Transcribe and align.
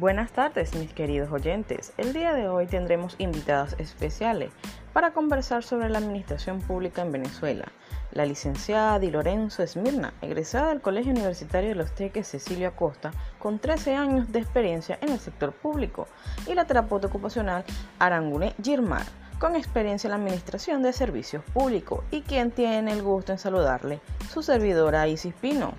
Buenas 0.00 0.32
tardes 0.32 0.74
mis 0.76 0.94
queridos 0.94 1.30
oyentes. 1.30 1.92
El 1.98 2.14
día 2.14 2.32
de 2.32 2.48
hoy 2.48 2.66
tendremos 2.66 3.16
invitadas 3.18 3.76
especiales 3.76 4.50
para 4.94 5.10
conversar 5.10 5.62
sobre 5.62 5.90
la 5.90 5.98
administración 5.98 6.62
pública 6.62 7.02
en 7.02 7.12
Venezuela. 7.12 7.70
La 8.10 8.24
licenciada 8.24 8.98
Di 8.98 9.10
Lorenzo 9.10 9.62
Esmirna, 9.62 10.14
egresada 10.22 10.70
del 10.70 10.80
Colegio 10.80 11.12
Universitario 11.12 11.68
de 11.68 11.74
los 11.74 11.94
Teques 11.94 12.28
Cecilio 12.28 12.68
Acosta, 12.68 13.10
con 13.38 13.58
13 13.58 13.94
años 13.94 14.32
de 14.32 14.38
experiencia 14.38 14.98
en 15.02 15.10
el 15.10 15.20
sector 15.20 15.52
público, 15.52 16.08
y 16.46 16.54
la 16.54 16.64
terapeuta 16.64 17.08
ocupacional 17.08 17.62
Arangune 17.98 18.54
Girmar, 18.62 19.04
con 19.38 19.54
experiencia 19.54 20.08
en 20.08 20.12
la 20.12 20.16
administración 20.16 20.82
de 20.82 20.94
servicios 20.94 21.44
públicos, 21.52 22.04
y 22.10 22.22
quien 22.22 22.52
tiene 22.52 22.92
el 22.92 23.02
gusto 23.02 23.32
en 23.32 23.38
saludarle, 23.38 24.00
su 24.30 24.42
servidora 24.42 25.06
Isis 25.08 25.34
Pino. 25.34 25.74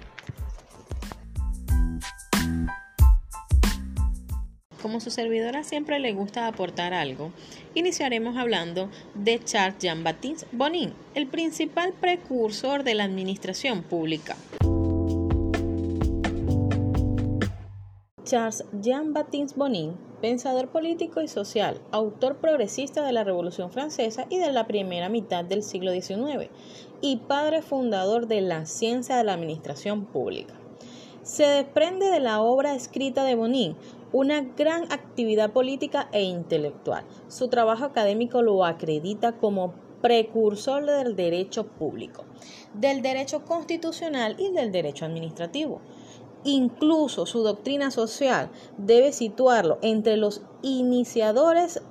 Como 4.81 4.99
su 4.99 5.11
servidora 5.11 5.63
siempre 5.63 5.99
le 5.99 6.13
gusta 6.13 6.47
aportar 6.47 6.93
algo, 6.93 7.31
iniciaremos 7.75 8.35
hablando 8.35 8.89
de 9.13 9.39
Charles 9.43 9.77
Jean-Baptiste 9.79 10.47
Bonin, 10.51 10.93
el 11.13 11.27
principal 11.27 11.93
precursor 11.93 12.83
de 12.83 12.95
la 12.95 13.03
administración 13.03 13.83
pública. 13.83 14.35
Charles 18.23 18.65
Jean-Baptiste 18.81 19.55
Bonin, 19.55 19.95
pensador 20.19 20.69
político 20.69 21.21
y 21.21 21.27
social, 21.27 21.79
autor 21.91 22.37
progresista 22.37 23.05
de 23.05 23.11
la 23.11 23.23
Revolución 23.23 23.71
Francesa 23.71 24.25
y 24.29 24.39
de 24.39 24.51
la 24.51 24.65
primera 24.65 25.09
mitad 25.09 25.45
del 25.45 25.61
siglo 25.61 25.91
XIX, 25.91 26.49
y 27.01 27.17
padre 27.17 27.61
fundador 27.61 28.27
de 28.27 28.41
la 28.41 28.65
ciencia 28.65 29.15
de 29.17 29.25
la 29.25 29.33
administración 29.33 30.05
pública. 30.05 30.55
Se 31.23 31.45
desprende 31.45 32.09
de 32.09 32.19
la 32.19 32.41
obra 32.41 32.73
escrita 32.73 33.23
de 33.23 33.35
Bonin 33.35 33.75
una 34.13 34.41
gran 34.41 34.91
actividad 34.91 35.51
política 35.51 36.09
e 36.11 36.23
intelectual. 36.23 37.05
Su 37.27 37.47
trabajo 37.47 37.85
académico 37.85 38.41
lo 38.41 38.65
acredita 38.65 39.33
como 39.33 39.73
precursor 40.01 40.85
del 40.85 41.15
derecho 41.15 41.65
público, 41.67 42.25
del 42.73 43.01
derecho 43.01 43.45
constitucional 43.45 44.35
y 44.37 44.51
del 44.51 44.71
derecho 44.71 45.05
administrativo. 45.05 45.81
Incluso 46.43 47.27
su 47.27 47.43
doctrina 47.43 47.91
social 47.91 48.49
debe 48.77 49.11
situarlo 49.11 49.77
entre 49.83 50.17
los 50.17 50.41
iniciadores 50.63 51.81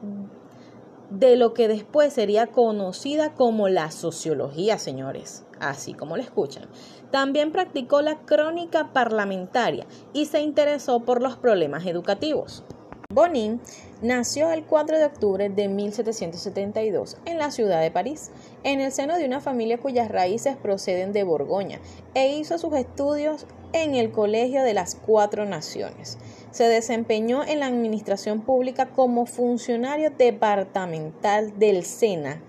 de 1.21 1.37
lo 1.37 1.53
que 1.53 1.69
después 1.69 2.15
sería 2.15 2.47
conocida 2.47 3.35
como 3.35 3.69
la 3.69 3.91
sociología, 3.91 4.79
señores, 4.79 5.45
así 5.61 5.93
como 5.93 6.17
lo 6.17 6.23
escuchan. 6.23 6.65
También 7.11 7.53
practicó 7.53 8.01
la 8.01 8.21
crónica 8.21 8.95
parlamentaria 8.95 9.87
y 10.15 10.25
se 10.25 10.41
interesó 10.41 11.01
por 11.01 11.21
los 11.21 11.37
problemas 11.37 11.85
educativos. 11.85 12.65
Bonin 13.13 13.61
nació 14.01 14.51
el 14.51 14.65
4 14.65 14.97
de 14.97 15.05
octubre 15.05 15.51
de 15.51 15.69
1772 15.69 17.19
en 17.27 17.39
la 17.39 17.51
ciudad 17.51 17.83
de 17.83 17.91
París, 17.91 18.31
en 18.63 18.81
el 18.81 18.91
seno 18.91 19.19
de 19.19 19.27
una 19.27 19.41
familia 19.41 19.79
cuyas 19.79 20.09
raíces 20.09 20.57
proceden 20.57 21.13
de 21.13 21.25
Borgoña, 21.25 21.81
e 22.15 22.37
hizo 22.37 22.57
sus 22.57 22.73
estudios 22.75 23.47
en 23.73 23.95
el 23.95 24.11
Colegio 24.11 24.63
de 24.63 24.75
las 24.75 24.95
Cuatro 24.95 25.45
Naciones. 25.45 26.19
Se 26.51 26.65
desempeñó 26.65 27.45
en 27.45 27.61
la 27.61 27.67
administración 27.67 28.41
pública 28.41 28.87
como 28.87 29.25
funcionario 29.27 30.11
departamental 30.11 31.57
del 31.61 31.85
SENA 31.85 32.43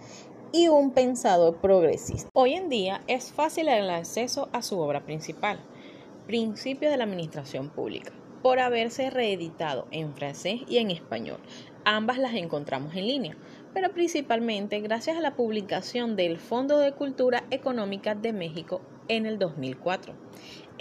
y 0.51 0.69
un 0.69 0.91
pensador 0.91 1.57
progresista. 1.57 2.27
Hoy 2.33 2.53
en 2.53 2.67
día 2.67 3.01
es 3.05 3.31
fácil 3.31 3.67
el 3.67 3.91
acceso 3.91 4.49
a 4.53 4.63
su 4.63 4.79
obra 4.79 5.05
principal, 5.05 5.59
Principios 6.25 6.91
de 6.91 6.97
la 6.97 7.03
Administración 7.03 7.69
Pública, 7.69 8.11
por 8.41 8.59
haberse 8.59 9.11
reeditado 9.11 9.87
en 9.91 10.13
francés 10.15 10.61
y 10.67 10.77
en 10.77 10.89
español. 10.89 11.39
Ambas 11.85 12.17
las 12.17 12.33
encontramos 12.33 12.95
en 12.95 13.07
línea, 13.07 13.37
pero 13.71 13.91
principalmente 13.91 14.79
gracias 14.79 15.17
a 15.17 15.21
la 15.21 15.35
publicación 15.35 16.15
del 16.15 16.37
Fondo 16.37 16.79
de 16.79 16.93
Cultura 16.93 17.43
Económica 17.51 18.15
de 18.15 18.33
México 18.33 18.81
en 19.07 19.27
el 19.27 19.37
2004. 19.37 20.13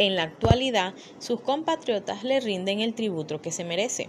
En 0.01 0.17
la 0.17 0.23
actualidad, 0.23 0.95
sus 1.19 1.43
compatriotas 1.43 2.25
le 2.25 2.41
rinden 2.41 2.81
el 2.81 2.95
tributo 2.95 3.43
que 3.43 3.53
se 3.53 3.65
merece. 3.65 4.09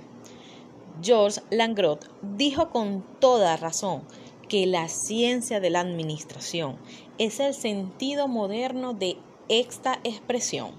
Georges 1.02 1.44
Langrot 1.50 2.10
dijo 2.22 2.70
con 2.70 3.04
toda 3.20 3.58
razón 3.58 4.04
que 4.48 4.66
la 4.68 4.88
ciencia 4.88 5.60
de 5.60 5.70
la 5.70 5.82
administración 5.82 6.78
es 7.18 7.42
el 7.42 7.54
sentido 7.54 8.30
moderno 8.30 8.94
de 8.94 9.18
esta 9.50 10.00
expresión. 10.06 10.72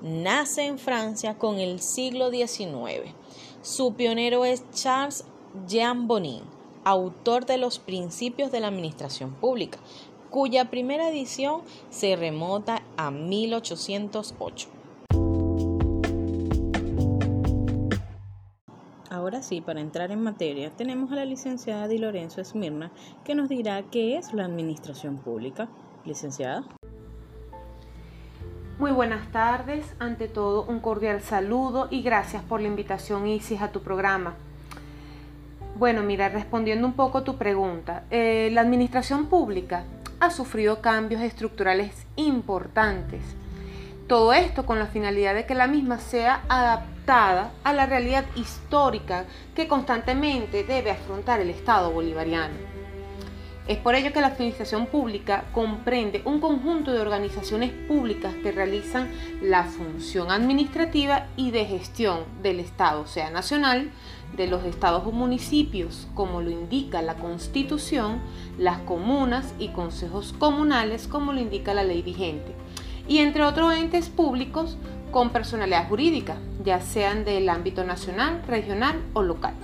Nace 0.00 0.64
en 0.64 0.78
Francia 0.78 1.36
con 1.36 1.58
el 1.58 1.80
siglo 1.80 2.30
XIX. 2.30 3.12
Su 3.60 3.92
pionero 3.92 4.46
es 4.46 4.64
Charles 4.70 5.26
Jean 5.68 6.08
Bonin, 6.08 6.40
autor 6.84 7.44
de 7.44 7.58
los 7.58 7.78
Principios 7.78 8.50
de 8.50 8.60
la 8.60 8.68
Administración 8.68 9.34
Pública, 9.34 9.78
cuya 10.30 10.70
primera 10.70 11.10
edición 11.10 11.60
se 11.90 12.16
remota 12.16 12.82
a 12.96 13.10
1808. 13.10 14.68
Ahora 19.10 19.42
sí, 19.42 19.60
para 19.60 19.80
entrar 19.80 20.10
en 20.10 20.22
materia, 20.22 20.70
tenemos 20.70 21.12
a 21.12 21.14
la 21.16 21.24
licenciada 21.24 21.88
Di 21.88 21.98
Lorenzo 21.98 22.40
Esmirna, 22.40 22.90
que 23.24 23.34
nos 23.34 23.48
dirá 23.48 23.82
qué 23.90 24.16
es 24.16 24.32
la 24.32 24.44
administración 24.44 25.18
pública. 25.18 25.68
Licenciada. 26.04 26.64
Muy 28.78 28.90
buenas 28.90 29.30
tardes. 29.30 29.94
Ante 30.00 30.26
todo, 30.26 30.64
un 30.64 30.80
cordial 30.80 31.22
saludo 31.22 31.86
y 31.90 32.02
gracias 32.02 32.42
por 32.42 32.60
la 32.60 32.66
invitación, 32.66 33.26
Isis, 33.26 33.62
a 33.62 33.70
tu 33.70 33.82
programa. 33.82 34.34
Bueno, 35.76 36.02
mira, 36.02 36.28
respondiendo 36.28 36.86
un 36.86 36.94
poco 36.94 37.18
a 37.18 37.24
tu 37.24 37.36
pregunta, 37.36 38.04
eh, 38.10 38.50
la 38.52 38.60
administración 38.60 39.26
pública 39.26 39.84
ha 40.20 40.30
sufrido 40.30 40.80
cambios 40.80 41.22
estructurales 41.22 42.03
importantes 42.16 43.22
todo 44.06 44.34
esto 44.34 44.66
con 44.66 44.78
la 44.78 44.86
finalidad 44.86 45.34
de 45.34 45.46
que 45.46 45.54
la 45.54 45.66
misma 45.66 45.98
sea 45.98 46.42
adaptada 46.48 47.52
a 47.64 47.72
la 47.72 47.86
realidad 47.86 48.26
histórica 48.36 49.24
que 49.54 49.66
constantemente 49.66 50.62
debe 50.64 50.90
afrontar 50.90 51.40
el 51.40 51.48
Estado 51.48 51.90
bolivariano. 51.90 52.54
Es 53.66 53.78
por 53.78 53.94
ello 53.94 54.12
que 54.12 54.20
la 54.20 54.26
administración 54.26 54.88
pública 54.88 55.44
comprende 55.52 56.20
un 56.26 56.38
conjunto 56.38 56.92
de 56.92 57.00
organizaciones 57.00 57.72
públicas 57.72 58.34
que 58.42 58.52
realizan 58.52 59.10
la 59.40 59.64
función 59.64 60.30
administrativa 60.30 61.28
y 61.36 61.50
de 61.50 61.64
gestión 61.64 62.24
del 62.42 62.60
Estado, 62.60 63.06
sea 63.06 63.30
nacional, 63.30 63.90
de 64.36 64.46
los 64.46 64.64
estados 64.64 65.06
o 65.06 65.12
municipios, 65.12 66.08
como 66.14 66.40
lo 66.40 66.50
indica 66.50 67.02
la 67.02 67.14
Constitución, 67.14 68.20
las 68.58 68.78
comunas 68.80 69.54
y 69.58 69.68
consejos 69.68 70.34
comunales, 70.38 71.06
como 71.06 71.32
lo 71.32 71.40
indica 71.40 71.74
la 71.74 71.84
ley 71.84 72.02
vigente 72.02 72.54
y 73.06 73.18
entre 73.18 73.42
otros 73.42 73.74
entes 73.74 74.08
públicos 74.08 74.76
con 75.10 75.30
personalidad 75.30 75.88
jurídica, 75.88 76.36
ya 76.64 76.80
sean 76.80 77.24
del 77.24 77.48
ámbito 77.48 77.84
nacional, 77.84 78.42
regional 78.46 79.00
o 79.12 79.22
local. 79.22 79.54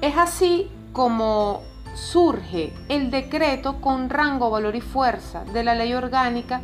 Es 0.00 0.16
así 0.16 0.70
como 0.92 1.62
surge 1.94 2.72
el 2.88 3.10
decreto 3.10 3.80
con 3.80 4.08
rango, 4.08 4.50
valor 4.50 4.76
y 4.76 4.80
fuerza 4.80 5.44
de 5.44 5.64
la 5.64 5.74
ley 5.74 5.92
orgánica 5.92 6.62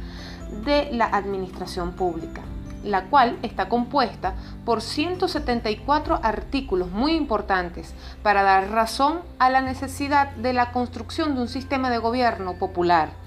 de 0.65 0.91
la 0.93 1.07
administración 1.07 1.93
pública, 1.93 2.43
la 2.85 3.05
cual 3.05 3.39
está 3.43 3.69
compuesta 3.69 4.35
por 4.65 4.83
174 4.83 6.21
artículos 6.23 6.91
muy 6.91 7.13
importantes 7.13 7.95
para 8.23 8.43
dar 8.43 8.71
razón 8.71 9.21
a 9.39 9.51
la 9.51 9.61
necesidad 9.61 10.31
de 10.33 10.53
la 10.53 10.71
construcción 10.71 11.35
de 11.35 11.43
un 11.43 11.49
sistema 11.49 11.91
de 11.91 11.99
gobierno 11.99 12.55
popular 12.55 13.25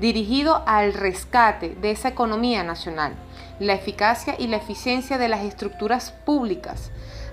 dirigido 0.00 0.62
al 0.66 0.92
rescate 0.92 1.76
de 1.80 1.90
esa 1.90 2.08
economía 2.08 2.62
nacional, 2.62 3.14
la 3.58 3.72
eficacia 3.72 4.36
y 4.38 4.46
la 4.46 4.58
eficiencia 4.58 5.18
de 5.18 5.28
las 5.28 5.44
estructuras 5.44 6.12
públicas, 6.12 6.90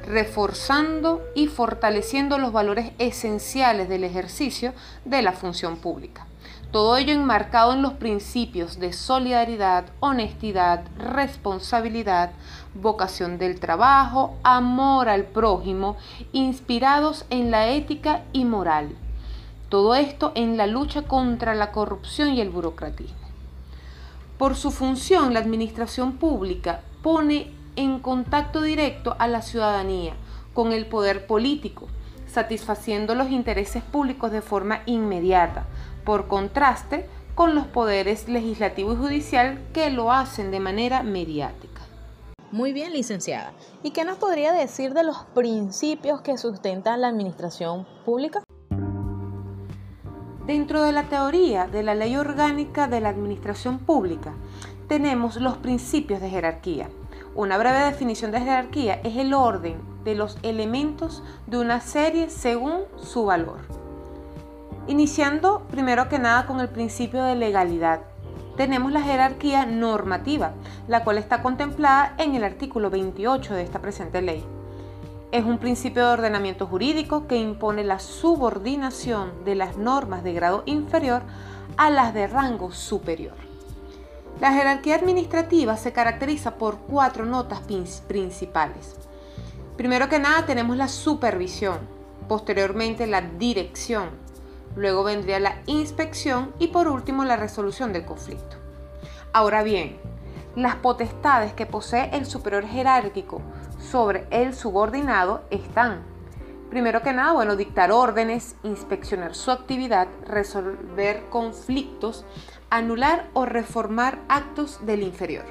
reforzando 0.07 1.21
y 1.35 1.47
fortaleciendo 1.47 2.37
los 2.37 2.51
valores 2.51 2.91
esenciales 2.97 3.89
del 3.89 4.03
ejercicio 4.03 4.73
de 5.03 5.21
la 5.21 5.33
función 5.33 5.77
pública. 5.77 6.25
Todo 6.71 6.97
ello 6.97 7.13
enmarcado 7.13 7.73
en 7.73 7.81
los 7.81 7.93
principios 7.93 8.79
de 8.79 8.91
solidaridad, 8.91 9.85
honestidad, 10.01 10.83
responsabilidad, 10.97 12.31
vocación 12.73 13.37
del 13.37 13.59
trabajo, 13.59 14.35
amor 14.43 15.07
al 15.07 15.23
prójimo, 15.23 15.95
inspirados 16.33 17.25
en 17.29 17.49
la 17.49 17.69
ética 17.69 18.23
y 18.33 18.43
moral 18.43 18.95
todo 19.69 19.95
esto 19.95 20.31
en 20.35 20.57
la 20.57 20.67
lucha 20.67 21.01
contra 21.01 21.55
la 21.55 21.71
corrupción 21.71 22.33
y 22.33 22.41
el 22.41 22.49
burocratismo. 22.49 23.27
Por 24.37 24.55
su 24.55 24.71
función, 24.71 25.33
la 25.33 25.39
administración 25.39 26.13
pública 26.13 26.81
pone 27.01 27.51
en 27.75 27.99
contacto 27.99 28.61
directo 28.61 29.15
a 29.19 29.27
la 29.27 29.41
ciudadanía 29.41 30.13
con 30.53 30.71
el 30.71 30.85
poder 30.85 31.27
político, 31.27 31.87
satisfaciendo 32.27 33.15
los 33.15 33.31
intereses 33.31 33.83
públicos 33.83 34.31
de 34.31 34.41
forma 34.41 34.81
inmediata, 34.85 35.65
por 36.05 36.27
contraste 36.27 37.09
con 37.35 37.53
los 37.53 37.67
poderes 37.67 38.29
legislativo 38.29 38.93
y 38.93 38.95
judicial 38.95 39.59
que 39.73 39.89
lo 39.89 40.11
hacen 40.11 40.51
de 40.51 40.61
manera 40.61 41.03
mediática. 41.03 41.81
Muy 42.51 42.71
bien, 42.71 42.93
licenciada. 42.93 43.51
¿Y 43.83 43.91
qué 43.91 44.05
nos 44.05 44.17
podría 44.17 44.53
decir 44.53 44.93
de 44.93 45.03
los 45.03 45.17
principios 45.33 46.21
que 46.21 46.37
sustentan 46.37 47.01
la 47.01 47.09
administración 47.09 47.85
pública? 48.05 48.43
Dentro 50.45 50.83
de 50.83 50.91
la 50.91 51.09
teoría 51.09 51.67
de 51.67 51.83
la 51.83 51.95
ley 51.95 52.15
orgánica 52.15 52.87
de 52.87 53.01
la 53.01 53.09
administración 53.09 53.79
pública, 53.79 54.35
tenemos 54.87 55.37
los 55.37 55.57
principios 55.57 56.21
de 56.21 56.29
jerarquía. 56.29 56.89
Una 57.33 57.57
breve 57.57 57.79
definición 57.79 58.31
de 58.31 58.39
jerarquía 58.39 59.01
es 59.03 59.17
el 59.17 59.33
orden 59.33 59.81
de 60.05 60.15
los 60.15 60.37
elementos 60.43 61.23
de 61.47 61.57
una 61.57 61.81
serie 61.81 62.29
según 62.29 62.83
su 62.95 63.25
valor. 63.25 63.84
Iniciando 64.87 65.65
primero 65.71 66.09
que 66.09 66.19
nada 66.19 66.45
con 66.45 66.59
el 66.59 66.69
principio 66.69 67.23
de 67.23 67.35
legalidad. 67.35 68.01
Tenemos 68.55 68.91
la 68.91 69.01
jerarquía 69.01 69.65
normativa, 69.65 70.53
la 70.87 71.03
cual 71.03 71.17
está 71.17 71.41
contemplada 71.41 72.13
en 72.19 72.35
el 72.35 72.43
artículo 72.43 72.91
28 72.91 73.55
de 73.55 73.63
esta 73.63 73.81
presente 73.81 74.21
ley. 74.21 74.45
Es 75.31 75.43
un 75.43 75.57
principio 75.57 76.05
de 76.05 76.13
ordenamiento 76.13 76.67
jurídico 76.67 77.25
que 77.25 77.35
impone 77.35 77.83
la 77.83 77.97
subordinación 77.97 79.43
de 79.43 79.55
las 79.55 79.75
normas 79.75 80.23
de 80.23 80.33
grado 80.33 80.61
inferior 80.67 81.23
a 81.77 81.89
las 81.89 82.13
de 82.13 82.27
rango 82.27 82.71
superior. 82.71 83.33
La 84.39 84.53
jerarquía 84.53 84.95
administrativa 84.95 85.77
se 85.77 85.93
caracteriza 85.93 86.57
por 86.57 86.77
cuatro 86.77 87.25
notas 87.25 87.61
principales. 88.07 88.95
Primero 89.77 90.09
que 90.09 90.19
nada 90.19 90.45
tenemos 90.45 90.77
la 90.77 90.89
supervisión, 90.89 91.79
posteriormente 92.27 93.07
la 93.07 93.21
dirección, 93.21 94.24
luego 94.75 95.03
vendría 95.03 95.39
la 95.39 95.61
inspección 95.65 96.53
y 96.59 96.67
por 96.67 96.87
último 96.87 97.23
la 97.25 97.35
resolución 97.35 97.93
del 97.93 98.05
conflicto. 98.05 98.57
Ahora 99.33 99.63
bien, 99.63 99.97
las 100.55 100.75
potestades 100.75 101.53
que 101.53 101.65
posee 101.65 102.09
el 102.13 102.25
superior 102.25 102.65
jerárquico 102.65 103.41
sobre 103.79 104.25
el 104.31 104.55
subordinado 104.55 105.43
están, 105.49 106.03
primero 106.69 107.01
que 107.01 107.13
nada, 107.13 107.33
bueno, 107.33 107.55
dictar 107.55 107.91
órdenes, 107.91 108.55
inspeccionar 108.63 109.35
su 109.35 109.51
actividad, 109.51 110.07
resolver 110.25 111.25
conflictos, 111.29 112.25
anular 112.69 113.29
o 113.33 113.45
reformar 113.45 114.19
actos 114.29 114.85
del 114.85 115.03
inferior. 115.03 115.45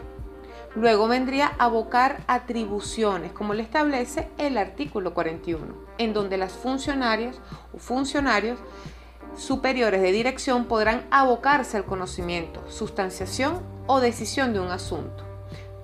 Luego 0.75 1.06
vendría 1.06 1.53
abocar 1.59 2.25
atribuciones, 2.27 3.32
como 3.32 3.55
le 3.55 3.62
establece 3.62 4.29
el 4.38 4.59
artículo 4.59 5.15
41, 5.15 5.67
en 5.99 6.12
donde 6.12 6.37
las 6.37 6.53
funcionarias 6.53 7.37
o 7.73 7.79
funcionarios 7.79 8.59
superiores 9.36 10.02
de 10.02 10.12
dirección 10.12 10.66
podrán 10.66 11.06
abocarse 11.10 11.76
al 11.76 11.84
conocimiento, 11.84 12.62
sustanciación 12.69 13.60
o 13.86 14.00
decisión 14.00 14.52
de 14.52 14.60
un 14.60 14.70
asunto 14.70 15.25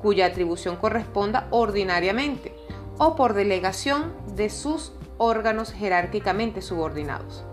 cuya 0.01 0.27
atribución 0.27 0.77
corresponda 0.77 1.47
ordinariamente 1.51 2.55
o 2.99 3.17
por 3.17 3.35
delegación 3.35 4.13
de 4.35 4.51
sus 4.51 4.93
órganos 5.19 5.73
jerárquicamente 5.73 6.63
subordinados. 6.63 7.45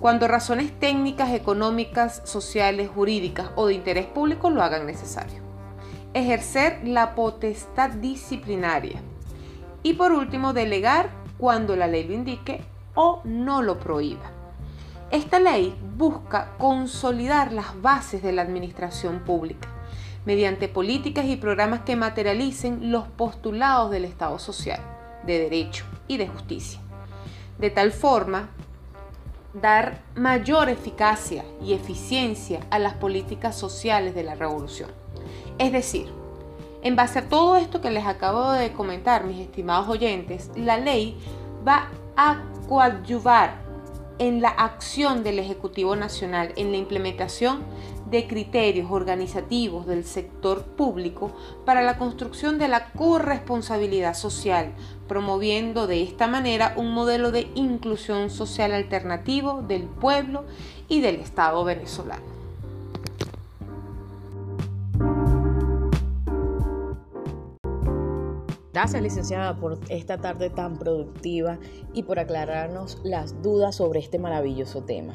Cuando 0.00 0.28
razones 0.28 0.78
técnicas, 0.78 1.32
económicas, 1.32 2.22
sociales, 2.24 2.88
jurídicas 2.88 3.50
o 3.56 3.66
de 3.66 3.74
interés 3.74 4.06
público 4.06 4.50
lo 4.50 4.62
hagan 4.62 4.86
necesario. 4.86 5.42
Ejercer 6.14 6.80
la 6.84 7.14
potestad 7.14 7.90
disciplinaria. 7.90 9.02
Y 9.82 9.94
por 9.94 10.12
último, 10.12 10.52
delegar 10.52 11.10
cuando 11.36 11.74
la 11.74 11.88
ley 11.88 12.04
lo 12.04 12.14
indique 12.14 12.64
o 12.94 13.20
no 13.24 13.62
lo 13.62 13.78
prohíba. 13.78 14.37
Esta 15.10 15.40
ley 15.40 15.74
busca 15.96 16.52
consolidar 16.58 17.52
las 17.52 17.80
bases 17.80 18.22
de 18.22 18.32
la 18.32 18.42
administración 18.42 19.20
pública 19.20 19.68
mediante 20.26 20.68
políticas 20.68 21.24
y 21.24 21.36
programas 21.36 21.80
que 21.80 21.96
materialicen 21.96 22.92
los 22.92 23.08
postulados 23.08 23.90
del 23.90 24.04
Estado 24.04 24.38
social, 24.38 24.80
de 25.24 25.38
derecho 25.38 25.86
y 26.08 26.18
de 26.18 26.28
justicia. 26.28 26.78
De 27.58 27.70
tal 27.70 27.90
forma, 27.92 28.50
dar 29.54 30.02
mayor 30.14 30.68
eficacia 30.68 31.42
y 31.64 31.72
eficiencia 31.72 32.60
a 32.68 32.78
las 32.78 32.92
políticas 32.92 33.56
sociales 33.56 34.14
de 34.14 34.24
la 34.24 34.34
revolución. 34.34 34.90
Es 35.56 35.72
decir, 35.72 36.12
en 36.82 36.96
base 36.96 37.20
a 37.20 37.28
todo 37.30 37.56
esto 37.56 37.80
que 37.80 37.90
les 37.90 38.04
acabo 38.04 38.52
de 38.52 38.74
comentar, 38.74 39.24
mis 39.24 39.40
estimados 39.40 39.88
oyentes, 39.88 40.50
la 40.54 40.76
ley 40.76 41.18
va 41.66 41.88
a 42.14 42.42
coadyuvar 42.68 43.67
en 44.18 44.42
la 44.42 44.48
acción 44.48 45.22
del 45.22 45.38
Ejecutivo 45.38 45.96
Nacional, 45.96 46.52
en 46.56 46.72
la 46.72 46.76
implementación 46.76 47.62
de 48.10 48.26
criterios 48.26 48.90
organizativos 48.90 49.86
del 49.86 50.04
sector 50.04 50.64
público 50.64 51.32
para 51.64 51.82
la 51.82 51.98
construcción 51.98 52.58
de 52.58 52.68
la 52.68 52.90
corresponsabilidad 52.92 54.14
social, 54.14 54.72
promoviendo 55.06 55.86
de 55.86 56.02
esta 56.02 56.26
manera 56.26 56.74
un 56.76 56.92
modelo 56.92 57.30
de 57.30 57.48
inclusión 57.54 58.30
social 58.30 58.72
alternativo 58.72 59.62
del 59.62 59.84
pueblo 59.84 60.44
y 60.88 61.00
del 61.00 61.16
Estado 61.16 61.62
venezolano. 61.64 62.37
Gracias, 68.78 69.02
licenciada, 69.02 69.56
por 69.56 69.80
esta 69.88 70.18
tarde 70.18 70.50
tan 70.50 70.78
productiva 70.78 71.58
y 71.94 72.04
por 72.04 72.20
aclararnos 72.20 73.00
las 73.02 73.42
dudas 73.42 73.74
sobre 73.74 73.98
este 73.98 74.20
maravilloso 74.20 74.84
tema. 74.84 75.14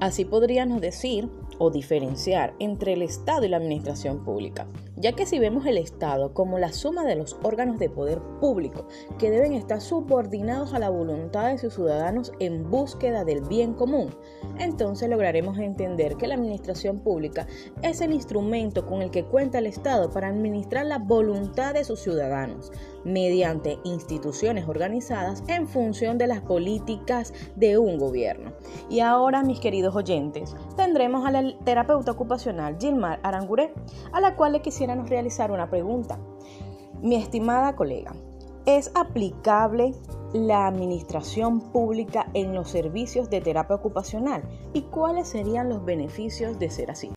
Así 0.00 0.24
podríamos 0.24 0.80
decir 0.80 1.28
o 1.58 1.70
diferenciar 1.70 2.54
entre 2.60 2.94
el 2.94 3.02
Estado 3.02 3.44
y 3.44 3.50
la 3.50 3.58
administración 3.58 4.24
pública, 4.24 4.66
ya 4.96 5.12
que 5.12 5.26
si 5.26 5.38
vemos 5.38 5.66
el 5.66 5.78
Estado 5.78 6.34
como 6.34 6.58
la 6.58 6.72
suma 6.72 7.04
de 7.04 7.16
los 7.16 7.36
órganos 7.42 7.78
de 7.78 7.90
poder 7.90 8.20
público 8.40 8.86
que 9.18 9.30
deben 9.30 9.52
estar 9.52 9.80
subordinados 9.80 10.74
a 10.74 10.78
la 10.78 10.90
voluntad 10.90 11.48
de 11.48 11.58
sus 11.58 11.74
ciudadanos 11.74 12.32
en 12.38 12.70
búsqueda 12.70 13.24
del 13.24 13.42
bien 13.42 13.74
común, 13.74 14.14
entonces 14.58 15.08
lograremos 15.08 15.58
entender 15.58 16.16
que 16.16 16.26
la 16.26 16.34
administración 16.34 17.00
pública 17.00 17.46
es 17.82 18.00
el 18.00 18.12
instrumento 18.12 18.86
con 18.86 19.02
el 19.02 19.10
que 19.10 19.24
cuenta 19.24 19.58
el 19.58 19.66
Estado 19.66 20.10
para 20.10 20.28
administrar 20.28 20.86
la 20.86 20.98
voluntad 20.98 21.74
de 21.74 21.84
sus 21.84 22.00
ciudadanos 22.00 22.70
mediante 23.04 23.78
instituciones 23.84 24.66
organizadas 24.66 25.42
en 25.48 25.68
función 25.68 26.18
de 26.18 26.26
las 26.26 26.40
políticas 26.40 27.32
de 27.56 27.78
un 27.78 27.98
gobierno. 27.98 28.52
Y 28.88 29.00
ahora, 29.00 29.42
mis 29.42 29.60
queridos 29.60 29.94
oyentes, 29.94 30.54
tendremos 30.76 31.26
a 31.26 31.30
la 31.30 31.58
terapeuta 31.64 32.12
ocupacional 32.12 32.76
Gilmar 32.80 33.20
Aranguré, 33.22 33.72
a 34.12 34.20
la 34.20 34.36
cual 34.36 34.52
le 34.52 34.62
quisiéramos 34.84 35.08
realizar 35.08 35.50
una 35.50 35.70
pregunta. 35.70 36.18
Mi 37.00 37.16
estimada 37.16 37.74
colega, 37.74 38.12
¿es 38.66 38.90
aplicable 38.94 39.94
la 40.34 40.66
administración 40.66 41.72
pública 41.72 42.26
en 42.34 42.54
los 42.54 42.68
servicios 42.68 43.30
de 43.30 43.40
terapia 43.40 43.76
ocupacional 43.76 44.42
y 44.74 44.82
cuáles 44.82 45.28
serían 45.28 45.70
los 45.70 45.82
beneficios 45.86 46.58
de 46.58 46.68
ser 46.68 46.90
así? 46.90 47.14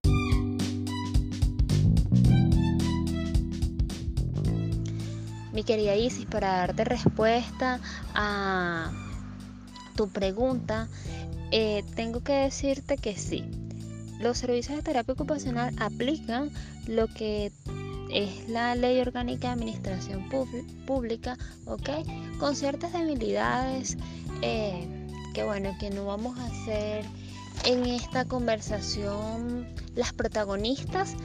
Mi 5.52 5.64
querida 5.66 5.94
Isis, 5.98 6.26
para 6.26 6.60
darte 6.60 6.86
respuesta 6.86 7.82
a 8.16 8.94
tu 9.98 10.08
pregunta, 10.08 10.88
eh, 11.52 11.84
tengo 11.98 12.22
que 12.22 12.32
decirte 12.32 12.96
que 12.96 13.18
sí. 13.18 13.57
Los 14.20 14.40
servicios 14.40 14.78
de 14.78 14.84
terapia 14.84 15.14
ocupacional 15.14 15.74
aplican 15.80 16.50
lo 16.88 17.08
que 17.08 17.52
es 18.12 18.50
la 18.50 18.76
ley 18.76 19.00
orgánica 19.00 19.48
de 19.48 19.54
administración 19.54 20.30
pública, 20.86 21.38
¿ok? 21.66 21.90
Con 22.40 22.56
ciertas 22.56 22.94
debilidades 22.94 23.98
eh, 24.42 24.88
que 25.34 25.44
bueno, 25.44 25.76
que 25.80 25.90
no 25.90 26.06
vamos 26.06 26.38
a 26.40 26.50
ser 26.66 27.06
en 27.66 27.86
esta 27.86 28.26
conversación 28.26 29.68
las 29.96 30.14
protagonistas, 30.14 31.16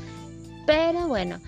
pero 0.66 1.08
bueno, 1.08 1.38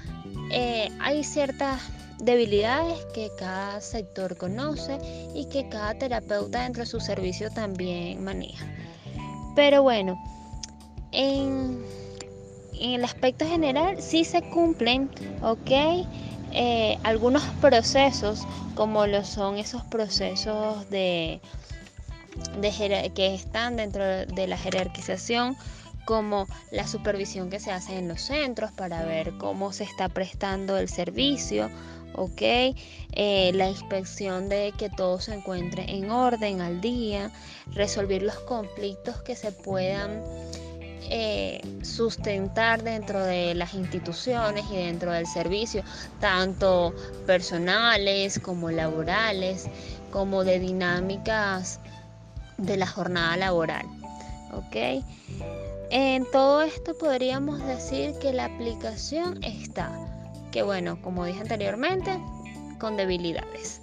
eh, 0.51 0.91
hay 1.01 1.25
ciertas 1.25 1.81
debilidades 2.21 3.05
que 3.13 3.31
cada 3.39 3.81
sector 3.81 4.37
conoce 4.37 4.99
y 5.35 5.47
que 5.47 5.69
cada 5.69 5.95
terapeuta 5.95 6.63
dentro 6.63 6.85
de 6.85 6.87
su 6.87 7.01
servicio 7.01 7.51
también 7.51 8.23
maneja. 8.25 8.67
Pero 9.55 9.83
bueno, 9.83 10.19
en 11.15 11.85
el 12.81 13.05
aspecto 13.05 13.47
general 13.47 14.03
sí 14.03 14.25
se 14.25 14.43
cumplen, 14.43 15.11
¿ok? 15.43 16.07
Eh, 16.53 16.99
algunos 17.03 17.43
procesos, 17.61 18.47
como 18.75 19.07
lo 19.07 19.25
son 19.25 19.59
esos 19.59 19.83
procesos 19.85 20.89
de, 20.91 21.41
de 22.61 23.13
que 23.15 23.35
están 23.35 23.77
dentro 23.77 24.05
de 24.05 24.47
la 24.47 24.57
jerarquización, 24.57 25.57
como 26.05 26.47
la 26.71 26.87
supervisión 26.87 27.49
que 27.49 27.61
se 27.61 27.73
hace 27.73 27.99
en 27.99 28.09
los 28.09 28.21
centros 28.21 28.73
para 28.73 29.05
ver 29.05 29.33
cómo 29.39 29.73
se 29.73 29.85
está 29.85 30.09
prestando 30.09 30.77
el 30.77 30.89
servicio, 30.89 31.71
¿ok? 32.15 32.43
Eh, 33.13 33.53
la 33.55 33.69
inspección 33.69 34.49
de 34.49 34.73
que 34.77 34.91
todo 34.91 35.21
se 35.21 35.35
encuentre 35.35 35.91
en 35.91 36.11
orden 36.11 36.61
al 36.61 36.81
día, 36.81 37.31
resolver 37.73 38.23
los 38.23 38.39
conflictos 38.41 39.23
que 39.23 39.35
se 39.35 39.51
puedan 39.51 40.23
eh, 41.11 41.61
sustentar 41.83 42.83
dentro 42.83 43.23
de 43.25 43.55
las 43.55 43.75
instituciones 43.75 44.65
y 44.71 44.77
dentro 44.77 45.13
del 45.13 45.27
servicio, 45.27 45.83
tanto 46.21 46.95
personales 47.27 48.39
como 48.39 48.71
laborales, 48.71 49.67
como 50.11 50.45
de 50.45 50.59
dinámicas 50.59 51.81
de 52.57 52.77
la 52.77 52.87
jornada 52.87 53.37
laboral. 53.37 53.87
¿Ok? 54.53 55.05
En 55.91 56.25
todo 56.31 56.63
esto 56.63 56.97
podríamos 56.97 57.65
decir 57.67 58.15
que 58.21 58.33
la 58.33 58.47
aplicación 58.47 59.43
está, 59.45 59.93
que 60.53 60.63
bueno, 60.63 61.01
como 61.03 61.25
dije 61.25 61.41
anteriormente, 61.41 62.19
con 62.79 62.97
debilidades. 62.97 63.81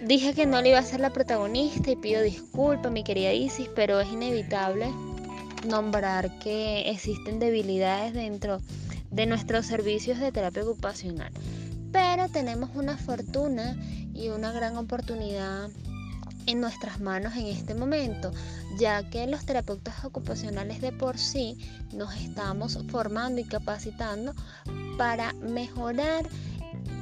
Dije 0.00 0.32
que 0.32 0.46
no 0.46 0.62
le 0.62 0.70
iba 0.70 0.78
a 0.78 0.82
ser 0.82 1.00
la 1.00 1.12
protagonista 1.12 1.90
y 1.90 1.96
pido 1.96 2.22
disculpas, 2.22 2.92
mi 2.92 3.02
querida 3.02 3.32
Isis, 3.32 3.68
pero 3.74 3.98
es 3.98 4.08
inevitable 4.08 4.92
nombrar 5.66 6.38
que 6.38 6.88
existen 6.88 7.40
debilidades 7.40 8.14
dentro 8.14 8.60
de 9.10 9.26
nuestros 9.26 9.66
servicios 9.66 10.20
de 10.20 10.30
terapia 10.30 10.62
ocupacional. 10.62 11.32
Pero 11.90 12.28
tenemos 12.28 12.70
una 12.74 12.96
fortuna 12.96 13.76
y 14.14 14.28
una 14.28 14.52
gran 14.52 14.76
oportunidad 14.76 15.68
en 16.46 16.60
nuestras 16.60 17.00
manos 17.00 17.34
en 17.36 17.46
este 17.46 17.74
momento, 17.74 18.30
ya 18.78 19.10
que 19.10 19.26
los 19.26 19.44
terapeutas 19.44 20.04
ocupacionales 20.04 20.80
de 20.80 20.92
por 20.92 21.18
sí 21.18 21.58
nos 21.92 22.14
estamos 22.14 22.78
formando 22.88 23.40
y 23.40 23.44
capacitando 23.44 24.32
para 24.96 25.32
mejorar 25.34 26.28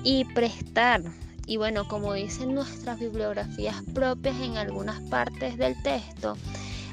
y 0.03 0.25
prestar 0.25 1.03
y 1.47 1.57
bueno, 1.57 1.87
como 1.87 2.13
dicen 2.13 2.55
nuestras 2.55 2.99
bibliografías 2.99 3.77
propias 3.95 4.37
en 4.41 4.57
algunas 4.57 5.01
partes 5.03 5.57
del 5.57 5.81
texto, 5.83 6.37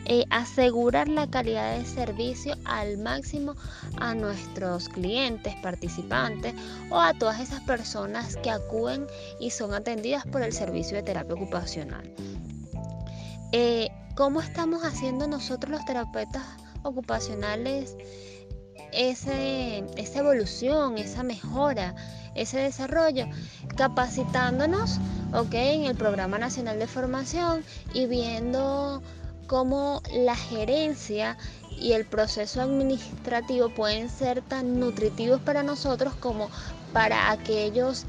eh, 0.06 0.26
asegurar 0.30 1.08
la 1.08 1.28
calidad 1.28 1.78
de 1.78 1.86
servicio 1.86 2.56
al 2.66 2.98
máximo 2.98 3.56
a 3.98 4.14
nuestros 4.14 4.90
clientes, 4.90 5.56
participantes 5.64 6.54
o 6.90 7.00
a 7.00 7.14
todas 7.14 7.40
esas 7.40 7.62
personas 7.62 8.36
que 8.38 8.52
acuden 8.52 9.08
y 9.40 9.50
son 9.50 9.74
atendidas 9.74 10.26
por 10.28 10.44
el 10.44 10.52
servicio 10.52 10.98
de 10.98 11.04
terapia 11.04 11.36
ocupacional. 11.36 12.14
Eh, 13.54 13.90
¿Cómo 14.16 14.42
estamos 14.42 14.84
haciendo 14.84 15.28
nosotros 15.28 15.72
los 15.72 15.86
terapeutas 15.86 16.44
ocupacionales 16.84 17.96
esa 18.94 20.20
evolución, 20.20 20.98
esa 20.98 21.24
mejora? 21.24 21.96
ese 22.36 22.60
desarrollo, 22.60 23.28
capacitándonos, 23.76 25.00
¿ok? 25.34 25.54
En 25.54 25.84
el 25.86 25.96
Programa 25.96 26.38
Nacional 26.38 26.80
de 26.80 26.88
Formación 26.88 27.64
y 27.94 28.08
viendo 28.08 29.02
cómo 29.48 30.02
la 30.14 30.36
gerencia 30.36 31.38
y 31.70 31.94
el 31.94 32.06
proceso 32.06 32.62
administrativo 32.62 33.70
pueden 33.70 34.10
ser 34.10 34.42
tan 34.42 34.80
nutritivos 34.80 35.42
para 35.42 35.64
nosotros 35.64 36.14
como 36.16 36.50
para 36.92 37.32
aquellos 37.32 38.06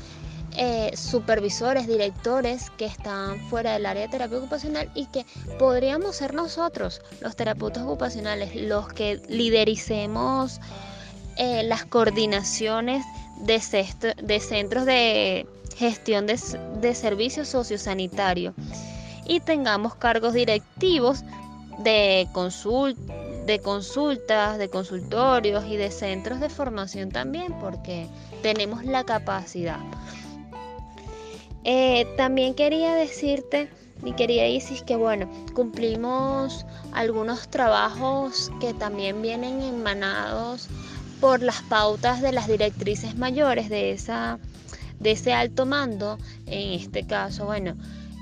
eh, 0.57 0.93
supervisores, 0.97 1.87
directores 1.87 2.71
que 2.71 2.85
están 2.85 3.41
fuera 3.49 3.73
del 3.73 3.87
área 3.87 4.03
de 4.03 4.09
terapia 4.09 4.39
ocupacional 4.39 4.91
y 4.95 5.07
que 5.07 5.27
podríamos 5.59 6.17
ser 6.17 6.35
nosotros, 6.35 7.01
los 7.21 7.35
terapeutas 7.35 7.83
ocupacionales, 7.83 8.55
los 8.55 8.93
que 8.93 9.21
lidericemos 9.29 10.61
eh, 11.37 11.65
las 11.65 11.85
coordinaciones 11.85 13.05
de, 13.41 13.59
centros 13.59 14.87
de 14.87 15.47
gestión 15.77 16.27
de, 16.27 16.41
de 16.81 16.95
servicios 16.95 17.49
sociosanitarios 17.49 18.55
y 19.27 19.41
tengamos 19.41 19.97
cargos 19.97 20.35
directivos 20.35 21.25
de 21.79 22.29
consultas, 22.33 23.09
de 24.59 24.71
consultorios 24.71 25.65
y 25.67 25.77
de 25.77 25.91
centros 25.91 26.41
de 26.41 26.49
formación 26.49 27.11
también, 27.11 27.53
porque 27.61 28.07
tenemos 28.43 28.85
la 28.85 29.05
capacidad. 29.05 29.81
Eh, 31.65 32.07
también 32.17 32.55
quería 32.55 32.95
decirte, 32.95 33.69
mi 34.03 34.13
querida 34.13 34.47
Isis, 34.47 34.83
que 34.83 34.97
bueno, 34.97 35.31
cumplimos 35.55 36.67
algunos 36.93 37.49
trabajos 37.49 38.51
que 38.61 38.75
también 38.75 39.23
vienen 39.23 39.63
emanados 39.63 40.69
por 41.21 41.43
las 41.43 41.63
pautas 41.63 42.21
de 42.21 42.33
las 42.33 42.49
directrices 42.49 43.17
mayores 43.17 43.71
de, 43.71 43.93
esa, 43.93 44.39
de 45.01 45.13
ese 45.13 45.33
alto 45.33 45.65
mando, 45.65 46.19
en 46.47 46.73
este 46.73 47.07
caso, 47.07 47.47
bueno, 47.47 47.77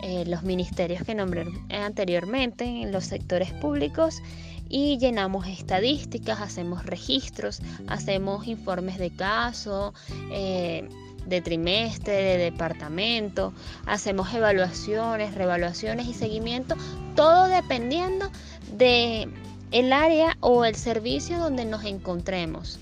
eh, 0.04 0.24
los 0.26 0.44
ministerios 0.44 1.02
que 1.02 1.14
nombré 1.14 1.46
anteriormente 1.70 2.64
en 2.64 2.92
los 2.92 3.04
sectores 3.04 3.52
públicos 3.52 4.22
y 4.68 4.98
llenamos 4.98 5.46
estadísticas, 5.46 6.40
hacemos 6.40 6.86
registros, 6.86 7.60
hacemos 7.88 8.46
informes 8.46 8.98
de 8.98 9.10
caso, 9.10 9.94
eh, 10.32 10.88
de 11.26 11.40
trimestre, 11.40 12.12
de 12.12 12.38
departamento, 12.38 13.52
hacemos 13.86 14.32
evaluaciones, 14.34 15.34
revaluaciones 15.34 16.06
y 16.06 16.14
seguimiento, 16.14 16.76
todo 17.14 17.48
dependiendo 17.48 18.30
de 18.76 19.28
el 19.70 19.92
área 19.92 20.36
o 20.40 20.64
el 20.64 20.74
servicio 20.74 21.38
donde 21.38 21.64
nos 21.64 21.84
encontremos. 21.84 22.78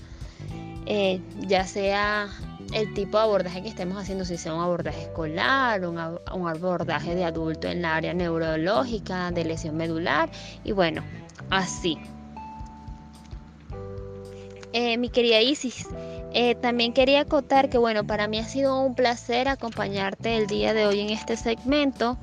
Eh, 0.85 1.21
ya 1.47 1.65
sea 1.65 2.27
el 2.73 2.93
tipo 2.93 3.17
de 3.17 3.23
abordaje 3.23 3.61
que 3.61 3.69
estemos 3.69 3.97
haciendo, 3.97 4.25
si 4.25 4.37
sea 4.37 4.53
un 4.53 4.61
abordaje 4.61 5.03
escolar, 5.03 5.85
un, 5.85 5.97
un 6.33 6.47
abordaje 6.47 7.15
de 7.15 7.23
adulto 7.23 7.67
en 7.67 7.81
la 7.81 7.95
área 7.95 8.13
neurológica, 8.13 9.31
de 9.31 9.45
lesión 9.45 9.77
medular, 9.77 10.29
y 10.63 10.71
bueno, 10.71 11.03
así. 11.49 11.97
Eh, 14.73 14.97
mi 14.97 15.09
querida 15.09 15.41
Isis, 15.41 15.87
eh, 16.33 16.55
también 16.55 16.93
quería 16.93 17.21
acotar 17.21 17.69
que 17.69 17.77
bueno, 17.77 18.05
para 18.05 18.27
mí 18.27 18.39
ha 18.39 18.47
sido 18.47 18.79
un 18.79 18.95
placer 18.95 19.49
acompañarte 19.49 20.37
el 20.37 20.47
día 20.47 20.73
de 20.73 20.85
hoy 20.85 21.01
en 21.01 21.09
este 21.09 21.35
segmento 21.35 22.17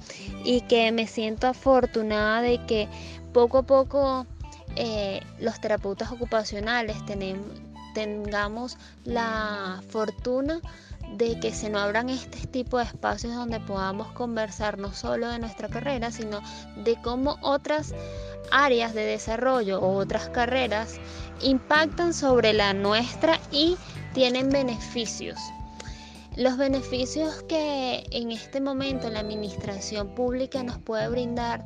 y 0.44 0.62
que 0.62 0.90
me 0.92 1.06
siento 1.06 1.46
afortunada 1.46 2.40
de 2.40 2.64
que 2.66 2.88
poco 3.32 3.58
a 3.58 3.62
poco 3.64 4.26
los 5.40 5.60
terapeutas 5.60 6.12
ocupacionales 6.12 6.96
tengamos 7.94 8.78
la 9.04 9.82
fortuna 9.88 10.60
de 11.16 11.40
que 11.40 11.52
se 11.52 11.70
nos 11.70 11.82
abran 11.82 12.10
este 12.10 12.46
tipo 12.46 12.78
de 12.78 12.84
espacios 12.84 13.34
donde 13.34 13.60
podamos 13.60 14.08
conversar 14.12 14.78
no 14.78 14.92
solo 14.92 15.28
de 15.28 15.38
nuestra 15.38 15.68
carrera, 15.68 16.10
sino 16.10 16.40
de 16.84 16.96
cómo 17.02 17.38
otras 17.40 17.94
áreas 18.50 18.94
de 18.94 19.04
desarrollo 19.04 19.80
o 19.80 19.96
otras 19.96 20.28
carreras 20.28 21.00
impactan 21.40 22.14
sobre 22.14 22.52
la 22.52 22.72
nuestra 22.72 23.38
y 23.50 23.76
tienen 24.14 24.50
beneficios. 24.50 25.38
Los 26.36 26.56
beneficios 26.56 27.42
que 27.48 28.06
en 28.10 28.30
este 28.30 28.60
momento 28.60 29.10
la 29.10 29.20
administración 29.20 30.14
pública 30.14 30.62
nos 30.62 30.78
puede 30.78 31.08
brindar 31.08 31.64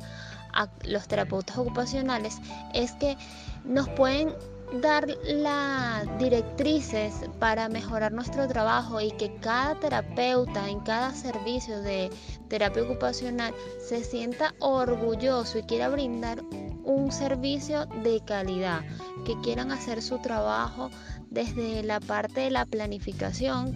a 0.53 0.67
los 0.83 1.07
terapeutas 1.07 1.57
ocupacionales 1.57 2.37
es 2.73 2.91
que 2.93 3.17
nos 3.63 3.89
pueden 3.89 4.33
dar 4.81 5.07
las 5.25 6.17
directrices 6.17 7.13
para 7.39 7.69
mejorar 7.69 8.11
nuestro 8.11 8.47
trabajo 8.47 8.99
y 9.01 9.11
que 9.11 9.35
cada 9.35 9.79
terapeuta 9.79 10.69
en 10.69 10.79
cada 10.79 11.13
servicio 11.13 11.81
de 11.81 12.09
terapia 12.47 12.83
ocupacional 12.83 13.53
se 13.87 14.03
sienta 14.03 14.55
orgulloso 14.59 15.59
y 15.59 15.63
quiera 15.63 15.89
brindar 15.89 16.43
un 16.83 17.11
servicio 17.11 17.85
de 18.03 18.21
calidad, 18.25 18.81
que 19.25 19.39
quieran 19.41 19.71
hacer 19.71 20.01
su 20.01 20.19
trabajo 20.19 20.89
desde 21.29 21.83
la 21.83 21.99
parte 21.99 22.41
de 22.41 22.51
la 22.51 22.65
planificación 22.65 23.73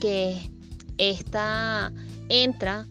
que 0.00 0.50
esta 0.98 1.92
entra. 2.28 2.86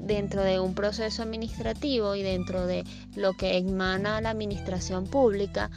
Dentro 0.00 0.42
de 0.42 0.58
un 0.58 0.74
proceso 0.74 1.22
administrativo 1.22 2.16
y 2.16 2.22
dentro 2.24 2.66
de 2.66 2.82
lo 3.14 3.34
que 3.34 3.56
emana 3.56 4.20
la 4.20 4.30
administración 4.30 5.04
pública, 5.06 5.70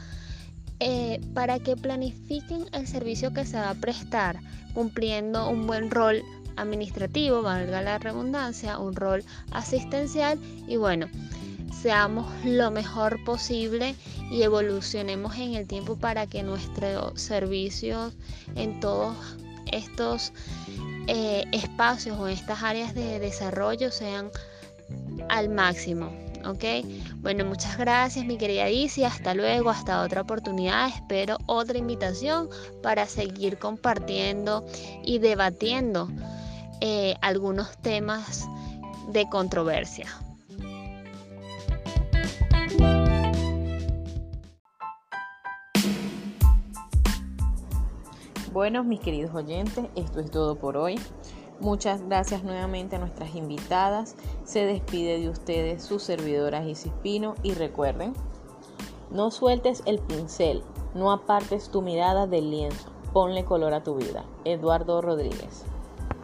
eh, 0.80 1.20
para 1.34 1.58
que 1.58 1.76
planifiquen 1.76 2.66
el 2.72 2.86
servicio 2.86 3.32
que 3.32 3.44
se 3.44 3.58
va 3.58 3.70
a 3.70 3.74
prestar, 3.74 4.40
cumpliendo 4.74 5.48
un 5.48 5.66
buen 5.66 5.90
rol 5.90 6.22
administrativo, 6.56 7.42
valga 7.42 7.82
la 7.82 7.98
redundancia, 7.98 8.78
un 8.78 8.94
rol 8.94 9.24
asistencial 9.50 10.38
y 10.66 10.76
bueno, 10.76 11.06
seamos 11.82 12.26
lo 12.44 12.70
mejor 12.70 13.22
posible 13.24 13.94
y 14.30 14.42
evolucionemos 14.42 15.36
en 15.36 15.54
el 15.54 15.66
tiempo 15.66 15.96
para 15.96 16.26
que 16.26 16.42
nuestros 16.42 17.20
servicios 17.20 18.14
en 18.54 18.80
todos 18.80 19.16
estos 19.72 20.32
eh, 21.06 21.44
espacios 21.52 22.18
o 22.18 22.28
estas 22.28 22.62
áreas 22.62 22.94
de 22.94 23.18
desarrollo 23.18 23.90
sean 23.90 24.30
al 25.28 25.48
máximo. 25.48 26.29
¿ok? 26.46 26.64
Bueno, 27.16 27.44
muchas 27.44 27.76
gracias 27.76 28.24
mi 28.24 28.36
querida 28.36 28.66
Dizzy, 28.66 29.04
hasta 29.04 29.34
luego, 29.34 29.70
hasta 29.70 30.02
otra 30.02 30.22
oportunidad, 30.22 30.88
espero 30.88 31.38
otra 31.46 31.78
invitación 31.78 32.48
para 32.82 33.06
seguir 33.06 33.58
compartiendo 33.58 34.64
y 35.04 35.18
debatiendo 35.18 36.08
eh, 36.80 37.14
algunos 37.20 37.76
temas 37.78 38.48
de 39.12 39.28
controversia. 39.28 40.06
Bueno, 48.52 48.82
mis 48.82 49.00
queridos 49.00 49.32
oyentes, 49.32 49.86
esto 49.94 50.20
es 50.20 50.30
todo 50.30 50.56
por 50.56 50.76
hoy. 50.76 50.98
Muchas 51.60 52.02
gracias 52.02 52.42
nuevamente 52.42 52.96
a 52.96 52.98
nuestras 52.98 53.34
invitadas 53.34 54.16
se 54.50 54.66
despide 54.66 55.20
de 55.20 55.28
ustedes 55.28 55.80
su 55.80 56.00
servidora 56.00 56.66
Isis 56.66 56.90
Pino 57.04 57.36
y 57.44 57.54
recuerden, 57.54 58.14
no 59.12 59.30
sueltes 59.30 59.80
el 59.86 60.00
pincel, 60.00 60.64
no 60.92 61.12
apartes 61.12 61.68
tu 61.68 61.82
mirada 61.82 62.26
del 62.26 62.50
lienzo, 62.50 62.88
ponle 63.12 63.44
color 63.44 63.74
a 63.74 63.84
tu 63.84 63.94
vida. 63.94 64.24
Eduardo 64.44 65.02
Rodríguez. 65.02 65.64